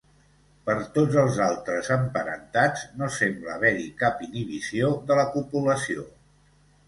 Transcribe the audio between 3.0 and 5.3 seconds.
no sembla haver-hi cap inhibició de la